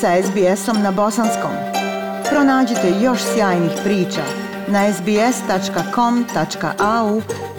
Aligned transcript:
sa 0.00 0.22
SBS-om 0.22 0.82
na 0.82 0.90
bosanskom. 0.92 1.50
Pronađite 2.30 2.92
još 3.02 3.20
sjajnih 3.34 3.70
priča 3.84 4.22
na 4.68 4.92
sbs.com.au 4.92 5.22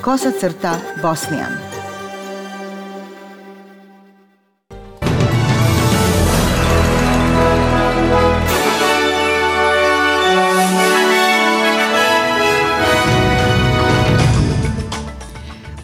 kosacrta 0.01 0.75
bosnijan. 1.01 1.51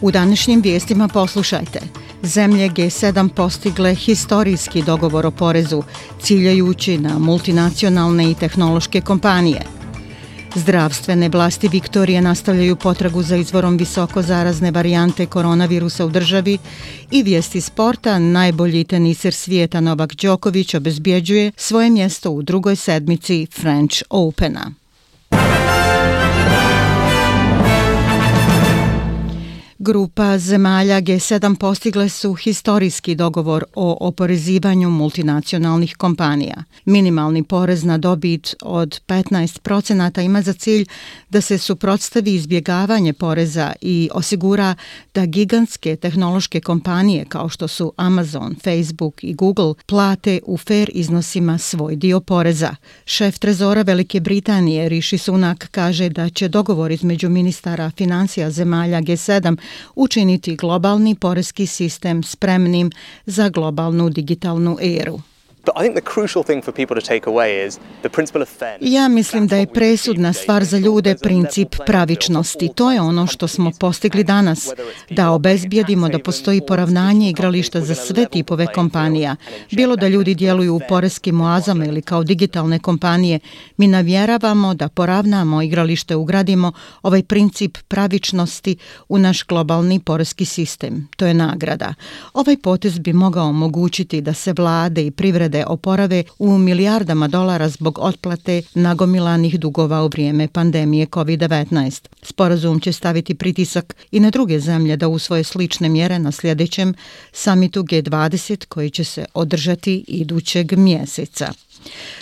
U 0.00 0.10
današnjim 0.10 0.60
vijestima 0.60 1.08
poslušajte– 1.08 1.80
zemlje 2.26 2.68
G7 2.68 3.28
postigle 3.28 3.94
historijski 3.94 4.82
dogovor 4.82 5.26
o 5.26 5.30
porezu, 5.30 5.82
ciljajući 6.20 6.98
na 6.98 7.18
multinacionalne 7.18 8.30
i 8.30 8.34
tehnološke 8.34 9.00
kompanije. 9.00 9.60
Zdravstvene 10.54 11.28
vlasti 11.28 11.68
Viktorije 11.68 12.22
nastavljaju 12.22 12.76
potragu 12.76 13.22
za 13.22 13.36
izvorom 13.36 13.76
visoko 13.76 14.22
zarazne 14.22 14.70
varijante 14.70 15.26
koronavirusa 15.26 16.06
u 16.06 16.08
državi 16.08 16.58
i 17.10 17.22
vijesti 17.22 17.60
sporta 17.60 18.18
najbolji 18.18 18.84
teniser 18.84 19.34
svijeta 19.34 19.80
Novak 19.80 20.14
Đoković 20.14 20.74
obezbjeđuje 20.74 21.52
svoje 21.56 21.90
mjesto 21.90 22.30
u 22.30 22.42
drugoj 22.42 22.76
sedmici 22.76 23.46
French 23.52 24.02
Opena. 24.10 24.83
Grupa 29.86 30.38
zemalja 30.38 31.00
G7 31.00 31.56
postigle 31.56 32.08
su 32.08 32.34
historijski 32.34 33.14
dogovor 33.14 33.64
o 33.74 33.96
oporezivanju 34.00 34.90
multinacionalnih 34.90 35.96
kompanija. 35.96 36.64
Minimalni 36.84 37.42
porez 37.42 37.84
na 37.84 37.98
dobit 37.98 38.54
od 38.62 39.00
15% 39.06 40.24
ima 40.24 40.42
za 40.42 40.52
cilj 40.52 40.86
da 41.28 41.40
se 41.40 41.58
suprotstavi 41.58 42.34
izbjegavanje 42.34 43.12
poreza 43.12 43.72
i 43.80 44.10
osigura 44.14 44.74
da 45.14 45.26
gigantske 45.26 45.96
tehnološke 45.96 46.60
kompanije 46.60 47.24
kao 47.28 47.48
što 47.48 47.68
su 47.68 47.92
Amazon, 47.96 48.56
Facebook 48.64 49.24
i 49.24 49.34
Google 49.34 49.74
plate 49.86 50.40
u 50.46 50.56
fair 50.56 50.90
iznosima 50.92 51.58
svoj 51.58 51.96
dio 51.96 52.20
poreza. 52.20 52.76
Šef 53.04 53.38
trezora 53.38 53.82
Velike 53.82 54.20
Britanije 54.20 54.88
Rishi 54.88 55.18
Sunak 55.18 55.68
kaže 55.70 56.08
da 56.08 56.28
će 56.28 56.48
dogovor 56.48 56.92
između 56.92 57.28
ministara 57.28 57.90
financija 57.96 58.50
zemalja 58.50 59.00
G7 59.00 59.56
učiniti 59.94 60.56
globalni 60.56 61.14
porezki 61.14 61.66
sistem 61.66 62.22
spremnim 62.22 62.90
za 63.26 63.48
globalnu 63.48 64.08
digitalnu 64.10 64.78
eru. 64.80 65.20
Ja 68.80 69.08
mislim 69.08 69.46
da 69.46 69.56
je 69.56 69.66
presudna 69.66 70.32
stvar 70.32 70.64
za 70.64 70.78
ljude 70.78 71.14
princip 71.22 71.76
pravičnosti. 71.86 72.70
To 72.74 72.92
je 72.92 73.00
ono 73.00 73.26
što 73.26 73.48
smo 73.48 73.70
postigli 73.80 74.24
danas, 74.24 74.68
da 75.10 75.30
obezbijedimo 75.30 76.08
da 76.08 76.18
postoji 76.18 76.60
poravnanje 76.66 77.30
igrališta 77.30 77.80
za 77.80 77.94
sve 77.94 78.26
tipove 78.26 78.66
kompanija. 78.66 79.36
Bilo 79.70 79.96
da 79.96 80.08
ljudi 80.08 80.34
djeluju 80.34 80.74
u 80.74 80.80
porezkim 80.88 81.40
oazama 81.40 81.84
ili 81.84 82.02
kao 82.02 82.24
digitalne 82.24 82.78
kompanije, 82.78 83.38
mi 83.76 83.86
navjeravamo 83.86 84.74
da 84.74 84.88
poravnamo 84.88 85.62
igralište, 85.62 86.16
ugradimo 86.16 86.72
ovaj 87.02 87.22
princip 87.22 87.78
pravičnosti 87.88 88.76
u 89.08 89.18
naš 89.18 89.46
globalni 89.46 90.00
porezki 90.00 90.44
sistem. 90.44 91.08
To 91.16 91.26
je 91.26 91.34
nagrada. 91.34 91.94
Ovaj 92.34 92.56
potez 92.56 92.98
bi 92.98 93.12
mogao 93.12 93.48
omogućiti 93.48 94.20
da 94.20 94.32
se 94.32 94.52
vlade 94.52 95.06
i 95.06 95.10
privrede 95.10 95.53
privrede 95.54 95.66
oporave 95.66 96.24
u 96.38 96.58
milijardama 96.58 97.28
dolara 97.28 97.68
zbog 97.68 97.98
otplate 97.98 98.62
nagomilanih 98.74 99.60
dugova 99.60 100.04
u 100.04 100.08
vrijeme 100.08 100.48
pandemije 100.48 101.06
COVID-19. 101.06 102.08
Sporazum 102.22 102.80
će 102.80 102.92
staviti 102.92 103.34
pritisak 103.34 103.94
i 104.10 104.20
na 104.20 104.30
druge 104.30 104.60
zemlje 104.60 104.96
da 104.96 105.08
usvoje 105.08 105.44
slične 105.44 105.88
mjere 105.88 106.18
na 106.18 106.32
sljedećem 106.32 106.94
samitu 107.32 107.82
G20 107.82 108.66
koji 108.66 108.90
će 108.90 109.04
se 109.04 109.24
održati 109.34 110.04
idućeg 110.08 110.72
mjeseca. 110.72 111.52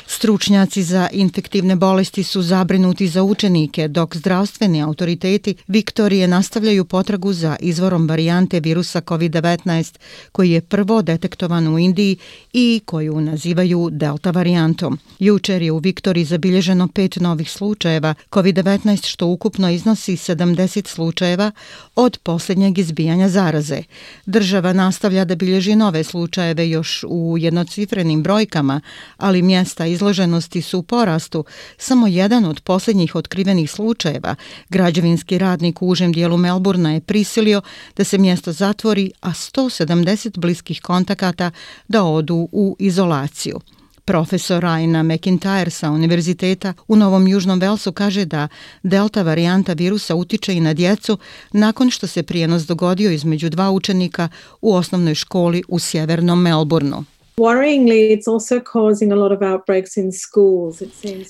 Stručnjaci 0.06 0.82
za 0.82 1.08
infektivne 1.12 1.76
bolesti 1.76 2.24
su 2.24 2.42
zabrinuti 2.42 3.08
za 3.08 3.22
učenike, 3.22 3.88
dok 3.88 4.16
zdravstveni 4.16 4.82
autoriteti 4.82 5.54
Viktorije 5.66 6.28
nastavljaju 6.28 6.84
potragu 6.84 7.32
za 7.32 7.56
izvorom 7.60 8.08
varijante 8.08 8.60
virusa 8.60 9.00
COVID-19 9.00 9.98
koji 10.32 10.50
je 10.50 10.60
prvo 10.60 11.02
detektovan 11.02 11.74
u 11.74 11.78
Indiji 11.78 12.16
i 12.52 12.80
koju 12.84 13.20
nazivaju 13.24 13.88
delta 13.92 14.30
varijantom. 14.30 14.98
Jučer 15.18 15.62
je 15.62 15.72
u 15.72 15.78
Viktoriji 15.78 16.24
zabilježeno 16.24 16.88
pet 16.88 17.16
novih 17.16 17.50
slučajeva 17.50 18.14
COVID-19 18.30 19.06
što 19.06 19.26
ukupno 19.26 19.70
iznosi 19.70 20.12
70 20.12 20.88
slučajeva 20.88 21.50
od 21.96 22.18
posljednjeg 22.22 22.78
izbijanja 22.78 23.28
zaraze. 23.28 23.82
Država 24.26 24.72
nastavlja 24.72 25.24
da 25.24 25.34
bilježi 25.34 25.76
nove 25.76 26.04
slučajeve 26.04 26.70
još 26.70 27.04
u 27.08 27.36
jednocifrenim 27.38 28.22
brojkama, 28.22 28.80
ali 29.16 29.42
mjesta 29.42 29.86
izloženosti 29.86 30.62
su 30.62 30.78
u 30.78 30.82
porastu. 30.82 31.44
Samo 31.78 32.06
jedan 32.06 32.44
od 32.44 32.60
posljednjih 32.60 33.14
otkrivenih 33.14 33.70
slučajeva, 33.70 34.34
građevinski 34.68 35.38
radnik 35.38 35.82
u 35.82 35.88
užem 35.88 36.12
dijelu 36.12 36.36
Melburna 36.36 36.92
je 36.92 37.00
prisilio 37.00 37.62
da 37.96 38.04
se 38.04 38.18
mjesto 38.18 38.52
zatvori, 38.52 39.12
a 39.20 39.30
170 39.30 40.38
bliskih 40.38 40.80
kontakata 40.80 41.50
da 41.88 42.04
odu 42.04 42.48
u 42.52 42.76
izolaciju. 42.78 43.11
Profesor 44.04 44.62
Raina 44.62 45.02
McIntyre 45.02 45.70
sa 45.70 45.90
Univerziteta 45.90 46.74
u 46.88 46.96
Novom 46.96 47.28
Južnom 47.28 47.60
Velsu 47.60 47.92
kaže 47.92 48.24
da 48.24 48.48
delta 48.82 49.22
varijanta 49.22 49.72
virusa 49.72 50.14
utiče 50.14 50.54
i 50.54 50.60
na 50.60 50.74
djecu 50.74 51.18
nakon 51.52 51.90
što 51.90 52.06
se 52.06 52.22
prijenos 52.22 52.62
dogodio 52.62 53.10
između 53.10 53.48
dva 53.50 53.70
učenika 53.70 54.28
u 54.60 54.74
osnovnoj 54.74 55.14
školi 55.14 55.62
u 55.68 55.78
sjevernom 55.78 56.42
Melbourneu. 56.42 57.04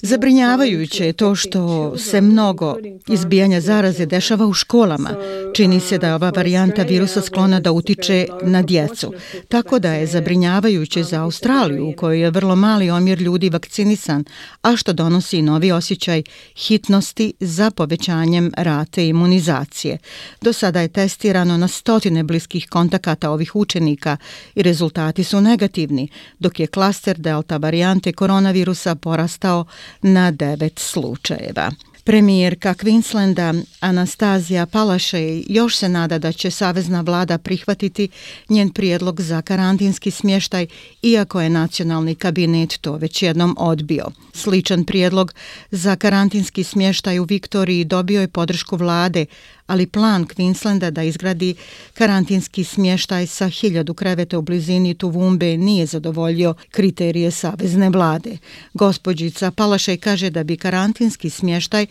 Zabrinjavajuće 0.03 1.07
je 1.07 1.13
to 1.13 1.35
što 1.35 1.93
se 1.99 2.21
mnogo 2.21 2.77
izbijanja 3.09 3.61
zaraze 3.61 4.07
dešava 4.07 4.47
u 4.47 4.53
školama. 4.53 5.11
Čini 5.55 5.81
se 5.81 5.99
da 5.99 6.07
je 6.07 6.15
ova 6.15 6.33
varijanta 6.37 6.83
virusa 6.83 7.23
sklona 7.23 7.61
da 7.61 7.73
utiče 7.73 8.27
na 8.43 8.63
djecu. 8.63 9.13
Tako 9.49 9.79
da 9.79 9.93
je 9.93 10.07
zabrinjavajuće 10.07 11.03
za 11.03 11.23
Australiju 11.23 11.89
u 11.89 11.93
kojoj 11.97 12.21
je 12.21 12.31
vrlo 12.31 12.57
mali 12.57 12.91
omjer 12.91 13.23
ljudi 13.23 13.51
vakcinisan, 13.51 14.25
a 14.63 14.77
što 14.77 14.93
donosi 14.93 15.43
novi 15.43 15.73
osjećaj 15.73 16.23
hitnosti 16.57 17.33
za 17.41 17.71
povećanjem 17.71 18.53
rate 18.57 19.09
imunizacije. 19.09 19.99
Do 20.41 20.53
sada 20.53 20.81
je 20.81 20.89
testirano 20.89 21.57
na 21.57 21.69
stotine 21.69 22.23
bliskih 22.23 22.67
kontakata 22.71 23.31
ovih 23.31 23.57
učenika 23.57 24.17
i 24.55 24.63
rezultati 24.63 25.25
su 25.25 25.41
negativni 25.41 25.92
pozitivni, 25.93 26.09
dok 26.39 26.61
je 26.61 26.67
klaster 26.67 27.19
delta 27.19 27.57
varijante 27.57 28.13
koronavirusa 28.13 28.95
porastao 28.95 29.67
na 30.03 30.33
9 30.33 30.79
slučajeva. 30.79 31.71
Premijerka 32.05 32.75
Queenslanda 32.75 33.63
Anastazija 33.81 34.67
Palaše 34.67 35.43
još 35.47 35.77
se 35.77 35.89
nada 35.89 36.19
da 36.19 36.33
će 36.33 36.51
Savezna 36.51 37.01
vlada 37.01 37.39
prihvatiti 37.39 38.09
njen 38.49 38.71
prijedlog 38.71 39.21
za 39.21 39.43
karantinski 39.43 40.11
smještaj, 40.11 40.67
iako 41.03 41.41
je 41.41 41.51
nacionalni 41.51 42.15
kabinet 42.15 42.79
to 42.81 42.97
već 42.97 43.23
jednom 43.23 43.55
odbio. 43.59 44.07
Sličan 44.35 44.85
prijedlog 44.85 45.35
za 45.71 45.97
karantinski 45.97 46.65
smještaj 46.65 47.19
u 47.19 47.25
Viktoriji 47.25 47.85
dobio 47.85 48.21
je 48.21 48.29
podršku 48.29 48.77
vlade, 48.77 49.27
ali 49.73 49.87
plan 49.87 50.27
Queenslanda 50.27 50.91
da 50.91 51.03
izgradi 51.03 51.55
karantinski 51.95 52.65
smještaj 52.65 53.27
sa 53.27 53.49
hiljadu 53.49 53.95
krevete 53.95 54.37
u 54.37 54.43
blizini 54.43 54.95
Tuvumbe 54.95 55.57
nije 55.57 55.87
zadovoljio 55.87 56.55
kriterije 56.71 57.31
savezne 57.31 57.91
vlade. 57.91 58.39
Gospođica 58.75 59.51
Palašaj 59.51 59.97
kaže 59.97 60.31
da 60.31 60.45
bi 60.45 60.57
karantinski 60.57 61.31
smještaj 61.31 61.87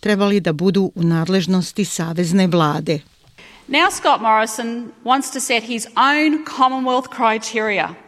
trebali 0.00 0.40
da 0.40 0.52
budu 0.52 0.92
u 0.94 1.02
nadležnosti 1.02 1.84
savezne 1.84 2.46
vlade. 2.46 2.98
Now 3.68 3.90
Scott 3.90 4.20
Morrison 4.20 4.92
wants 5.04 5.32
to 5.32 5.40
set 5.40 5.64
his 5.64 5.86
own 5.86 6.44
Commonwealth 6.58 7.08
criteria– 7.16 7.94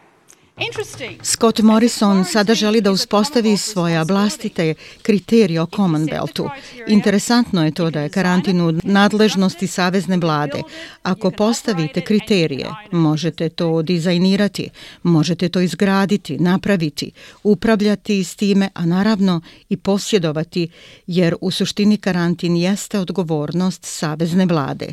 Scott 1.23 1.61
Morrison 1.61 2.25
sada 2.25 2.55
želi 2.55 2.81
da 2.81 2.91
uspostavi 2.91 3.57
svoje 3.57 4.05
vlastite 4.05 4.75
kriterije 5.03 5.63
o 5.63 5.67
Commonwealthu. 5.67 6.51
Interesantno 6.89 7.65
je 7.65 7.71
to 7.71 7.91
da 7.91 8.01
je 8.01 8.09
karantin 8.09 8.81
nadležnosti 8.85 9.67
Savezne 9.67 10.17
vlade. 10.17 10.63
Ako 11.03 11.31
postavite 11.31 12.01
kriterije, 12.01 12.67
možete 12.93 13.49
to 13.49 13.83
dizajnirati, 13.83 14.71
možete 15.03 15.49
to 15.49 15.61
izgraditi, 15.61 16.39
napraviti, 16.39 17.11
upravljati 17.43 18.25
s 18.25 18.37
time, 18.37 18.69
a 18.75 18.87
naravno 18.87 19.41
i 19.69 19.77
posjedovati, 19.77 20.69
jer 21.07 21.35
u 21.41 21.51
suštini 21.51 21.97
karantin 21.97 22.57
jeste 22.57 22.99
odgovornost 22.99 23.85
Savezne 23.85 24.47
vlade. 24.47 24.93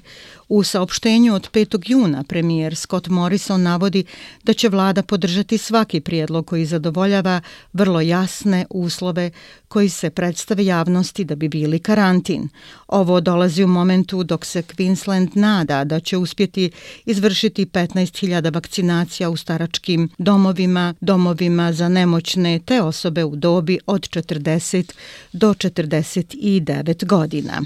U 0.50 0.63
saopštenju 0.63 1.33
od 1.33 1.51
5. 1.51 1.81
juna 1.85 2.23
premijer 2.23 2.75
Scott 2.75 3.07
Morrison 3.07 3.62
navodi 3.62 4.03
da 4.44 4.53
će 4.53 4.69
vlada 4.69 5.03
podržati 5.03 5.55
svaki 5.57 6.00
prijedlog 6.00 6.48
koji 6.48 6.66
zadovoljava 6.66 7.42
vrlo 7.74 8.02
jasne 8.02 8.66
uslove 8.69 9.31
koji 9.68 9.90
se 9.90 10.10
predstave 10.10 10.66
javnosti 10.66 11.24
da 11.24 11.36
bi 11.36 11.50
bili 11.50 11.80
karantin. 11.80 12.50
Ovo 12.88 13.22
dolazi 13.22 13.63
u 13.63 13.68
momentu 13.68 14.24
dok 14.24 14.46
se 14.46 14.62
Queensland 14.62 15.30
nada 15.34 15.84
da 15.84 16.00
će 16.00 16.18
uspjeti 16.18 16.72
izvršiti 17.06 17.66
15.000 17.66 18.54
vakcinacija 18.54 19.30
u 19.30 19.38
staračkim 19.38 20.10
domovima, 20.18 20.94
domovima 21.02 21.74
za 21.74 21.90
nemoćne 21.90 22.60
te 22.66 22.81
osobe 22.81 23.24
u 23.24 23.36
dobi 23.36 23.80
od 23.86 24.01
40 24.01 24.92
do 25.34 25.54
49 25.54 27.06
godina. 27.06 27.62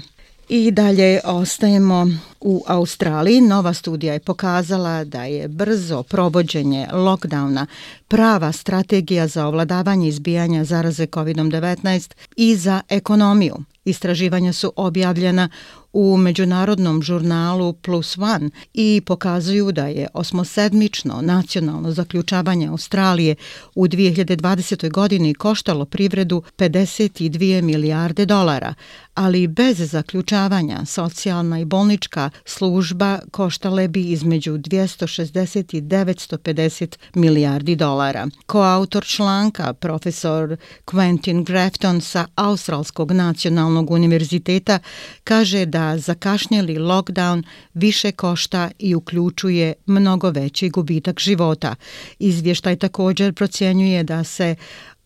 I 0.52 0.70
dalje 0.70 1.20
ostajemo 1.24 2.06
u 2.40 2.64
Australiji. 2.66 3.40
Nova 3.40 3.74
studija 3.74 4.12
je 4.12 4.20
pokazala 4.20 5.04
da 5.04 5.24
je 5.24 5.48
brzo 5.48 6.02
provođenje 6.02 6.86
lockdowna 6.92 7.66
prava 8.08 8.52
strategija 8.52 9.26
za 9.26 9.46
ovladavanje 9.46 10.08
izbijanja 10.08 10.64
zaraze 10.64 11.06
COVID-19 11.06 12.14
i 12.36 12.56
za 12.56 12.80
ekonomiju. 12.88 13.56
Istraživanja 13.84 14.52
su 14.52 14.72
objavljena 14.76 15.48
u 15.92 16.16
međunarodnom 16.16 17.02
žurnalu 17.02 17.72
Plus 17.72 18.18
One 18.18 18.50
i 18.74 19.02
pokazuju 19.06 19.72
da 19.72 19.86
je 19.86 20.06
osmosedmično 20.14 21.22
nacionalno 21.22 21.92
zaključavanje 21.92 22.66
Australije 22.66 23.34
u 23.74 23.86
2020. 23.86 24.90
godini 24.90 25.34
koštalo 25.34 25.84
privredu 25.84 26.42
52 26.56 27.62
milijarde 27.62 28.26
dolara, 28.26 28.74
ali 29.14 29.46
bez 29.46 29.90
zaključavanja 29.90 30.84
socijalna 30.86 31.60
i 31.60 31.64
bolnička 31.64 32.30
služba 32.44 33.18
koštale 33.30 33.88
bi 33.88 34.10
između 34.10 34.52
260 34.52 35.76
i 35.76 35.82
950 35.82 36.96
milijardi 37.14 37.76
dolara. 37.76 38.28
Koautor 38.46 39.04
članka, 39.04 39.72
profesor 39.72 40.56
Quentin 40.84 41.44
Grafton 41.44 42.00
sa 42.00 42.26
Australskog 42.34 43.12
nacionalnog 43.12 43.90
univerziteta, 43.90 44.78
kaže 45.24 45.66
da 45.66 45.79
zakašnjeli 45.98 46.78
lockdown 46.78 47.42
više 47.74 48.12
košta 48.12 48.70
i 48.78 48.94
uključuje 48.94 49.74
mnogo 49.86 50.30
veći 50.30 50.68
gubitak 50.68 51.20
života. 51.20 51.74
Izvještaj 52.18 52.76
također 52.76 53.34
procjenjuje 53.34 54.02
da 54.02 54.24
se 54.24 54.56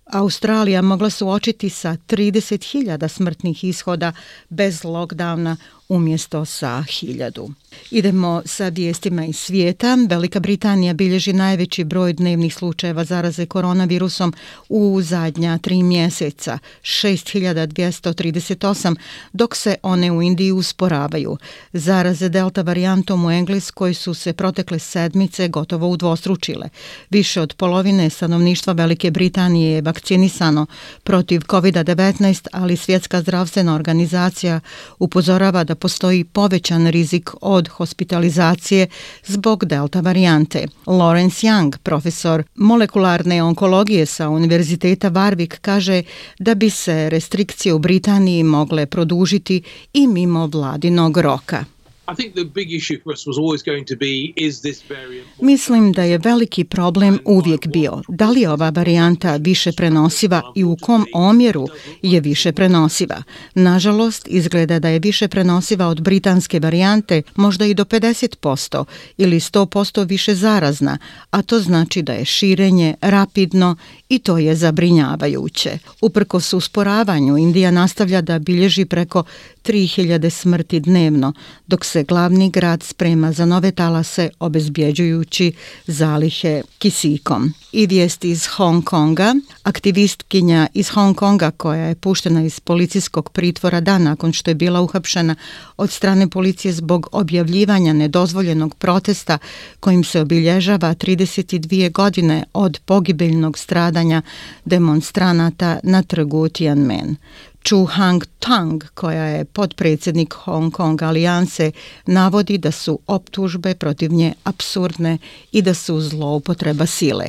Australija 0.05 0.82
mogla 0.82 1.11
suočiti 1.11 1.71
sa 1.71 1.97
30.000 2.09 3.09
smrtnih 3.09 3.65
ishoda 3.65 4.12
bez 4.49 4.82
lockdowna 4.82 5.56
umjesto 5.89 6.45
sa 6.45 6.85
hiljadu. 6.89 7.51
Idemo 7.91 8.43
sa 8.45 8.69
vijestima 8.69 9.25
iz 9.25 9.37
svijeta. 9.37 9.99
Velika 10.09 10.41
Britanija 10.41 10.95
bilježi 10.95 11.33
najveći 11.33 11.85
broj 11.85 12.13
dnevnih 12.13 12.55
slučajeva 12.55 13.05
zaraze 13.05 13.47
koronavirusom 13.47 14.33
u 14.69 15.01
zadnja 15.03 15.59
tri 15.59 15.83
mjeseca, 15.83 16.59
6238, 16.83 18.97
dok 19.33 19.57
se 19.57 19.77
one 19.83 20.13
u 20.13 20.23
Indiji 20.23 20.53
usporavaju. 20.53 21.37
Zaraze 21.73 22.29
delta 22.29 22.63
varijantom 22.63 23.25
u 23.25 23.31
Engleskoj 23.31 23.95
su 23.95 24.15
se 24.15 24.33
protekle 24.33 24.79
sedmice 24.79 25.49
gotovo 25.49 25.89
udvostručile. 25.89 26.69
Više 27.11 27.41
od 27.41 27.55
polovine 27.55 28.11
stanovništva 28.11 28.73
Velike 28.73 29.11
Britanije 29.11 29.75
je 29.75 29.83
vakcinisano 29.83 30.67
protiv 31.03 31.41
COVID-19, 31.41 32.47
ali 32.53 32.77
Svjetska 32.77 33.21
zdravstvena 33.21 33.75
organizacija 33.75 34.61
upozorava 34.99 35.65
da 35.65 35.74
postoji 35.75 36.25
povećan 36.25 36.87
rizik 36.87 37.31
od 37.41 37.69
hospitalizacije 37.69 38.87
zbog 39.25 39.65
delta 39.65 40.00
varijante. 40.00 40.67
Lawrence 40.87 41.47
Young, 41.47 41.79
profesor 41.79 42.43
molekularne 42.55 43.43
onkologije 43.43 44.06
sa 44.06 44.29
Univerziteta 44.29 45.11
Warwick, 45.11 45.59
kaže 45.61 46.03
da 46.38 46.55
bi 46.55 46.71
se 46.71 47.11
restrikcije 47.11 47.75
u 47.75 47.79
Britaniji 47.79 48.43
mogle 48.43 48.87
produžiti 48.87 49.62
i 49.93 50.06
mimo 50.06 50.47
vladinog 50.47 51.17
roka. 51.17 51.74
Mislim 55.41 55.93
da 55.93 56.03
je 56.03 56.19
veliki 56.19 56.65
problem 56.65 57.19
uvijek 57.25 57.67
bio. 57.67 58.03
da 58.09 58.31
li 58.31 58.41
je 58.41 58.51
ova 58.51 58.71
varijanta 58.71 59.37
više 59.37 59.73
prenosiva 59.73 60.53
i 60.55 60.65
u 60.65 60.77
kom 60.81 61.06
omjeru 61.15 61.67
je 62.03 62.21
više 62.21 62.53
prenosiva. 62.53 63.23
Nažalost, 63.55 64.27
izgleda 64.29 64.79
da 64.79 64.89
je 64.89 64.99
više 64.99 65.29
prenosiva 65.29 65.87
od 65.87 66.03
britanske 66.03 66.61
varijante 66.61 67.23
možda 67.37 67.67
i 67.67 67.75
do 67.75 67.85
50% 67.85 68.85
ili 69.17 69.41
100% 69.41 70.09
više 70.09 70.35
zarazna, 70.35 70.99
a 71.31 71.43
to 71.43 71.61
znači 71.61 72.03
da 72.03 72.12
je 72.12 72.25
širenje 72.25 72.95
rapidno 73.01 73.77
i 74.15 74.19
to 74.19 74.39
je 74.39 74.57
zabrinjavajuće. 74.57 75.79
Uprko 76.01 76.41
su 76.41 76.59
usporavanju, 76.59 77.37
Indija 77.37 77.71
nastavlja 77.71 78.21
da 78.21 78.39
bilježi 78.39 78.85
preko 78.85 79.25
3000 79.65 80.31
smrti 80.31 80.81
dnevno, 80.81 81.33
dok 81.67 81.85
se 81.85 82.03
glavni 82.03 82.51
grad 82.51 82.83
sprema 82.83 83.33
za 83.33 83.47
nove 83.47 83.71
talase 83.71 84.31
obezbjeđujući 84.41 85.53
zalihe 85.87 86.63
kisikom. 86.79 87.53
I 87.73 87.87
vijest 87.87 88.25
iz 88.25 88.47
Hong 88.47 88.85
Konga. 88.85 89.35
Aktivistkinja 89.63 90.67
iz 90.75 90.89
Hong 90.89 91.17
Konga 91.17 91.51
koja 91.51 91.85
je 91.85 91.95
puštena 91.95 92.43
iz 92.45 92.61
policijskog 92.61 93.31
pritvora 93.31 93.81
dan 93.81 94.03
nakon 94.03 94.33
što 94.33 94.51
je 94.51 94.55
bila 94.55 94.81
uhapšena 94.81 95.35
od 95.77 95.91
strane 95.91 96.29
policije 96.31 96.73
zbog 96.73 97.09
objavljivanja 97.13 97.93
nedozvoljenog 97.93 98.75
protesta 98.75 99.39
kojim 99.81 100.05
se 100.05 100.21
obilježava 100.21 100.95
32 100.95 101.93
godine 101.93 102.45
od 102.53 102.81
pogibeljnog 102.85 103.59
stradanja 103.59 104.04
demonstranata 104.65 105.79
na 105.83 106.03
trgu 106.03 106.49
Tianmen. 106.49 107.17
Chu 107.69 107.85
Hang 107.85 108.25
Tang, 108.39 108.85
koja 108.95 109.25
je 109.25 109.45
podpredsjednik 109.45 110.35
Hong 110.35 110.73
Kong 110.73 111.03
alijanse, 111.03 111.71
navodi 112.06 112.59
da 112.59 112.71
su 112.71 112.99
optužbe 113.06 113.75
protiv 113.75 114.12
nje 114.12 114.33
absurdne 114.45 115.19
i 115.53 115.62
da 115.62 115.75
su 115.75 116.01
zloupotreba 116.01 116.87
sile. 116.87 117.27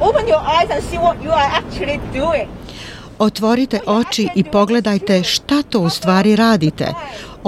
Open 0.00 0.26
your 0.26 0.42
eyes 0.42 0.70
and 0.70 0.82
see 0.90 0.98
what 0.98 1.16
you 1.24 1.32
are 1.32 1.50
actually 1.60 2.00
doing. 2.12 2.48
Otvorite 3.18 3.80
oči 3.86 4.28
i 4.34 4.44
pogledajte 4.44 5.22
šta 5.22 5.62
to 5.62 5.80
u 5.80 5.90
stvari 5.90 6.36
radite. 6.36 6.94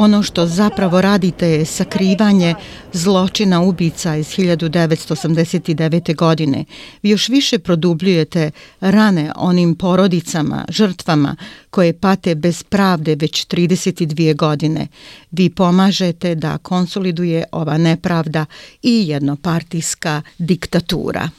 Ono 0.01 0.23
što 0.23 0.47
zapravo 0.47 1.01
radite 1.01 1.49
je 1.49 1.65
sakrivanje 1.65 2.55
zločina 2.93 3.61
ubica 3.61 4.17
iz 4.17 4.27
1989. 4.27 6.17
godine. 6.17 6.65
Vi 7.03 7.11
još 7.11 7.29
više 7.29 7.59
produbljujete 7.59 8.51
rane 8.81 9.33
onim 9.37 9.75
porodicama, 9.75 10.65
žrtvama 10.69 11.37
koje 11.71 11.99
pate 11.99 12.35
bez 12.35 12.63
pravde 12.63 13.15
već 13.15 13.47
32 13.47 14.37
godine. 14.37 14.87
Vi 15.31 15.51
pomažete 15.51 16.35
da 16.35 16.59
konsoliduje 16.59 17.45
ova 17.53 17.79
nepravda 17.79 18.47
i 18.83 19.09
jednopartijska 19.09 20.23
diktatura. 20.39 21.31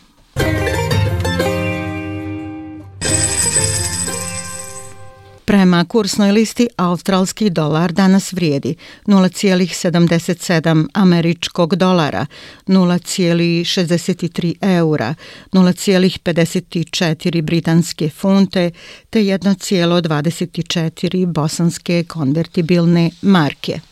Prema 5.51 5.83
kursnoj 5.85 6.31
listi 6.31 6.67
australski 6.77 7.49
dolar 7.49 7.91
danas 7.91 8.33
vrijedi 8.33 8.75
0,77 9.05 10.87
američkog 10.93 11.75
dolara, 11.75 12.25
0,63 12.67 14.53
eura, 14.61 15.15
0,54 15.51 17.41
britanske 17.41 18.09
funte 18.09 18.71
te 19.09 19.19
1,24 19.19 21.25
bosanske 21.25 22.03
konvertibilne 22.03 23.11
marke. 23.21 23.90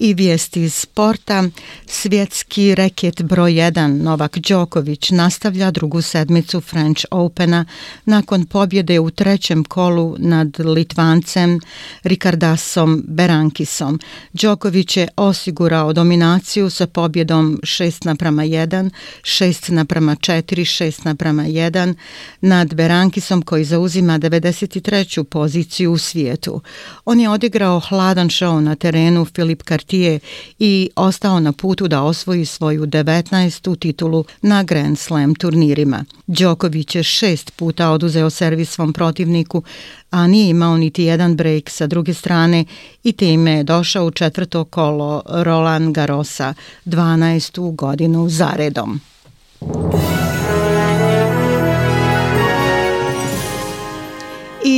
I 0.00 0.14
vijesti 0.14 0.62
iz 0.62 0.74
sporta. 0.74 1.44
Svjetski 1.86 2.74
reket 2.74 3.22
broj 3.22 3.52
1 3.52 4.02
Novak 4.02 4.38
Đoković 4.38 5.10
nastavlja 5.10 5.70
drugu 5.70 6.02
sedmicu 6.02 6.60
French 6.60 7.04
Opena 7.10 7.64
nakon 8.04 8.46
pobjede 8.46 9.00
u 9.00 9.10
trećem 9.10 9.64
kolu 9.64 10.16
nad 10.18 10.60
Litvancem 10.60 11.60
Rikardasom 12.02 13.04
Berankisom. 13.08 14.00
Đoković 14.32 14.96
je 14.96 15.08
osigurao 15.16 15.92
dominaciju 15.92 16.70
sa 16.70 16.86
pobjedom 16.86 17.60
6 17.62 18.06
naprama 18.06 18.42
1, 18.42 18.90
6 19.22 19.70
naprama 19.72 20.16
4, 20.16 20.42
6 20.84 21.04
naprama 21.04 21.42
1 21.42 21.94
nad 22.40 22.74
Berankisom 22.74 23.42
koji 23.42 23.64
zauzima 23.64 24.18
93. 24.18 25.24
poziciju 25.24 25.92
u 25.92 25.98
svijetu. 25.98 26.60
On 27.04 27.20
je 27.20 27.30
odigrao 27.30 27.80
hladan 27.80 28.28
show 28.28 28.60
na 28.60 28.74
terenu 28.74 29.24
Filip 29.24 29.62
Karčin 29.62 29.87
partije 29.88 30.20
i 30.58 30.90
ostao 30.96 31.40
na 31.40 31.52
putu 31.52 31.88
da 31.88 32.02
osvoji 32.02 32.44
svoju 32.44 32.86
19. 32.86 33.78
titulu 33.78 34.24
na 34.42 34.62
Grand 34.62 34.98
Slam 34.98 35.34
turnirima. 35.34 36.04
Đoković 36.26 36.94
je 36.94 37.02
šest 37.02 37.50
puta 37.56 37.90
oduzeo 37.90 38.30
servis 38.30 38.70
svom 38.70 38.92
protivniku, 38.92 39.62
a 40.10 40.26
nije 40.26 40.50
imao 40.50 40.76
niti 40.76 41.04
jedan 41.04 41.36
break 41.36 41.70
sa 41.70 41.86
druge 41.86 42.14
strane 42.14 42.64
i 43.04 43.12
time 43.12 43.52
je 43.52 43.64
došao 43.64 44.06
u 44.06 44.10
četvrto 44.10 44.64
kolo 44.64 45.22
Roland 45.28 45.94
Garrosa 45.94 46.54
12. 46.84 47.76
godinu 47.76 48.28
zaredom. 48.28 49.00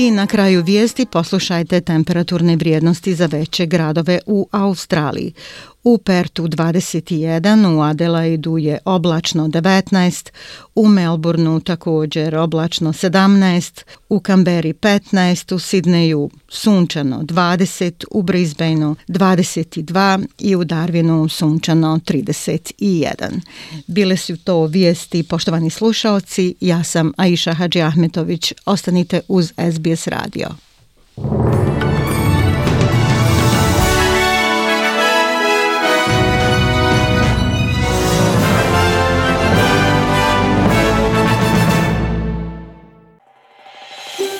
I 0.00 0.11
na 0.11 0.26
kraju 0.26 0.62
vijesti 0.62 1.07
poslušajte 1.07 1.80
temperaturne 1.80 2.57
vrijednosti 2.57 3.14
za 3.14 3.26
veće 3.26 3.66
gradove 3.66 4.19
u 4.26 4.49
Australiji. 4.50 5.33
U 5.84 5.99
Pertu 5.99 6.49
21, 6.49 7.76
u 7.76 7.80
Adelaidu 7.82 8.58
je 8.58 8.78
oblačno 8.84 9.49
19, 9.49 10.30
u 10.75 10.88
Melbourneu 10.88 11.60
također 11.60 12.37
oblačno 12.37 12.92
17, 12.92 13.82
u 14.08 14.20
Kamberi 14.20 14.72
15, 14.72 15.54
u 15.54 15.58
Sidneju 15.58 16.30
sunčano 16.49 17.22
20, 17.22 18.04
u 18.10 18.22
Brisbaneu 18.22 18.94
22 19.08 20.26
i 20.38 20.56
u 20.56 20.64
Darwinu 20.64 21.28
sunčano 21.28 22.00
31. 22.06 23.40
Bile 23.87 24.16
su 24.16 24.37
to 24.37 24.66
vijesti, 24.66 25.22
poštovani 25.22 25.70
slušalci, 25.70 26.54
ja 26.60 26.84
sam 26.84 27.12
Aisha 27.16 27.54
Hadži 27.54 27.82
Ahmetović, 27.82 28.52
ostanite 28.66 29.20
uz 29.28 29.52
SBS 29.72 30.06
radio. 30.06 30.70